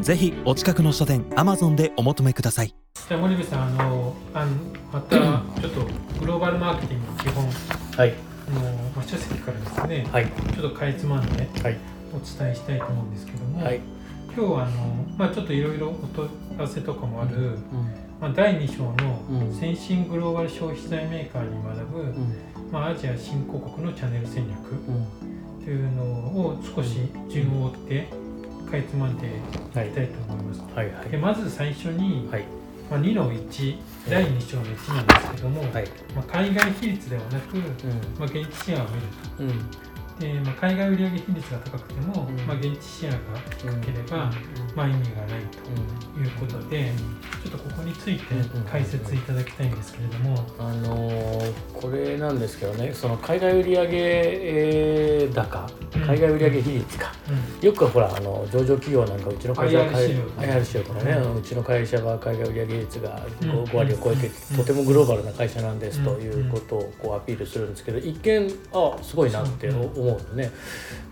[0.00, 2.74] ぜひお近くの書店アマゾンでお求めください。
[3.08, 4.52] じゃあ森部さんあのあの
[4.92, 5.16] また
[5.60, 5.80] ちょっと
[6.20, 7.44] グローバルマーケティングの基本
[7.96, 8.14] はい。
[8.52, 8.60] の、
[8.94, 10.26] まあ、書籍からですね、はい。
[10.54, 11.76] ちょっとかいつまんではい。
[12.12, 13.80] お伝えしたいと思うんですけども、はい。
[14.36, 17.58] 今日はあの、まあ、ちょっといろいろお問い合わせとかもある、うん。
[18.20, 19.54] まあ、第2章のうん。
[19.54, 22.34] 先進グローバル消費財メーカーに学ぶ、うん。
[22.70, 24.74] まあ、アジア新興国のチャンネル戦略う
[25.60, 25.64] ん。
[25.64, 26.98] というのを少し
[27.30, 28.08] 順を追って
[28.70, 29.30] かいつまんでい。
[29.72, 30.60] きはいたいと思います。
[30.74, 31.08] はいはい。
[31.08, 32.44] でまず最初に、はい。
[32.90, 33.76] まあ、2の1
[34.10, 35.88] 第2章の1なんですけども、はい。
[36.14, 37.60] まあ、海外比率ではなく、う
[38.18, 39.54] まあ、現地シェアを見る
[40.18, 40.20] と。
[40.20, 42.36] で、まあ、海外売上比率が高くても、うん。
[42.46, 43.18] まあ、現地シェアが
[43.58, 44.30] 低ければ、
[44.76, 46.92] まあ、意味がないということで
[47.44, 48.24] ちょっとここについて
[48.70, 56.02] 解説いただきたいんですけれども、あのーこれなんですけどねその海外売上えー高うん。
[56.02, 57.12] 海外売上比率か、
[57.60, 64.56] よくほらあの上場企業なんかうちの会社は IR 資料 IR 資料とかね、ううちの会社は海外売上比率がうん 5, 5割を超えて、うん。
[64.56, 66.04] とてもグローバルな会社なんですうん。
[66.06, 70.50] ということをこうアピールするんですけど一見あすごいなって思うのね。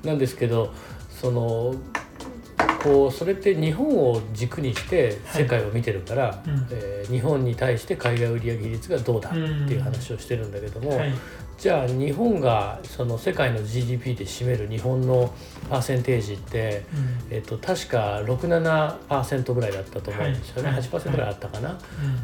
[0.02, 0.72] なんですけど
[1.10, 1.74] その
[2.82, 6.66] こうそれって日本を軸にして世界を見てるから、うん。
[6.70, 11.12] えー日本に対して海外売上比率がどうだっていう話をしてるんだけども、はい。
[11.58, 15.32] じゃあ日本がその世界の GDP で占める日本の
[15.68, 16.84] パーセンテージって、
[17.30, 17.36] うん。
[17.36, 20.80] えっと、確か67%ぐらいだったと思うんですよね、はい。
[20.80, 21.78] 8%ぐらいあったかな、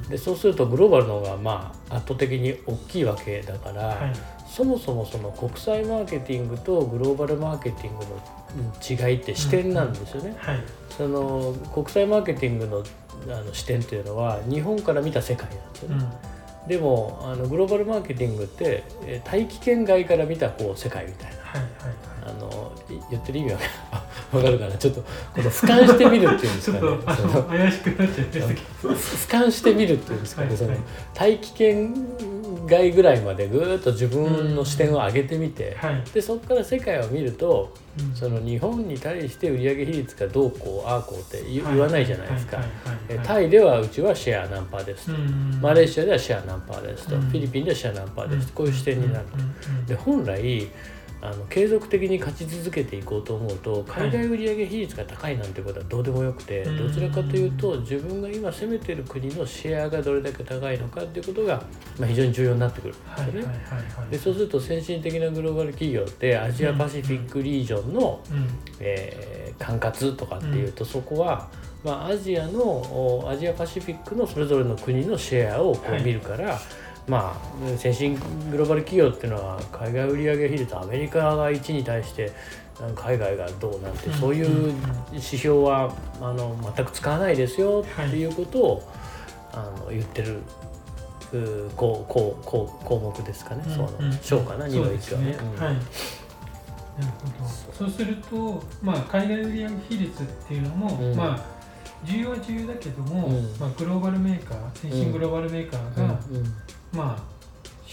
[0.05, 0.09] うん。
[0.09, 8.10] でそうするとグローバルの方がまあ圧倒的に大きいわけだから、はいそもそもその国際マーケティングとグローバルマーケティングの
[8.56, 10.34] うん違いって視点なんですよね。
[10.38, 10.59] はい。
[10.97, 12.82] その国際マーケティングの
[13.31, 16.06] あの視点というのは日本から見た世界なんですよね。
[16.64, 16.69] うん。
[16.69, 21.37] でもあのグローバルマーケティングってえー大気圏外から見たこう世界みたいな。
[21.42, 21.69] はいはい
[22.26, 23.58] あのい言ってる意味は
[24.33, 24.77] わかるかな？
[24.77, 30.78] ちょっとこの俯瞰してみるっていうんですちょかね怪しくなっちゃいましたけど俯瞰してみるっていうんですかね、そのはい。
[30.78, 31.94] はい大気圏
[32.67, 36.05] 外ぐらいまでぐーっと自分の視点を上げてみて、はい。
[36.12, 38.15] でそこから世界を見るとうん。
[38.15, 42.59] その日本に対して売上比率がどうこうああこうって言わないじゃないですか。
[43.25, 45.59] タイではうちはシェア何パーですと、うん。
[45.62, 47.22] マレーシアではシェア何パーですと、うん。
[47.22, 49.37] フィリピンではシェア何パーですと、こういう視点になると。
[49.87, 50.69] で本来
[51.21, 56.89] あの継続的に勝ち続けていこうと思うと海外売上比率が高いなんてことはどうでもよくて、うん。
[56.89, 61.62] どちらかというと自分が今攻めてる国のシェアがどれだけ高いのかっていうことが、
[61.99, 62.95] まあ、非常に重要になってくる。
[62.95, 68.47] んですよでそうすると先進的なグローバル企業ってアジアパシフィックリージョンの、うん。
[68.81, 71.49] えー管轄とかっていうと、そこは、
[71.85, 76.03] まあ、アジアのおアジアパシフィックのそれぞれの国のシェアをこはい。
[76.03, 76.59] う見るから、
[77.08, 77.41] ま
[77.74, 78.14] あ先進
[78.50, 82.32] グローバル企業っていうのは海外売上比率アメリカが1に対して
[82.94, 84.14] 海外がどうなんて、うん。
[84.14, 84.74] そういう
[85.12, 88.92] 指標はあの全く使わないですよっていうことを、
[89.52, 90.41] あの言ってる。
[91.30, 94.12] う項項項項目ですかね、そのうん。
[94.22, 95.20] 章かな、2の1は。
[95.20, 95.36] ね。
[95.38, 95.62] うん。
[95.62, 95.75] はい。
[95.75, 95.82] なる
[97.38, 97.48] ほど。
[97.78, 97.90] そう。
[97.90, 101.14] すると、まあ海外売上比率っていうのも、うん。
[101.14, 101.40] まあ
[102.02, 103.56] 重要は重要だけども、うん。
[103.60, 106.19] まあグローバルメーカー、先進グローバルメーカーが、
[106.93, 107.38] まあ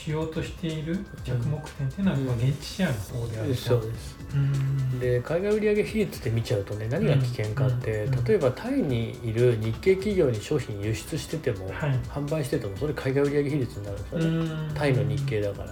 [0.05, 3.55] しようとしている着目点っていうのは、現地シェアの方であると。
[3.55, 4.15] そうです。
[4.35, 4.99] うん。
[4.99, 8.23] で海外売上比率で見ちゃうとね何が危険かって、うん。
[8.23, 11.99] 例えばタイにいる日系企業に商品輸出してても、はい。
[12.09, 14.75] 販売しててもそれ海外売上比率になるんですよね、うん。
[14.75, 15.71] タイの日系だから。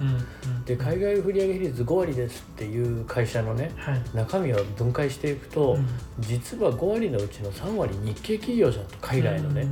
[0.66, 4.02] で海外売上比率5割ですっていう会社のねはい。
[4.16, 5.88] 中身を分解していくと、うん。
[6.22, 9.68] 実は5割のうちの3割日系企業じゃんと海外のね、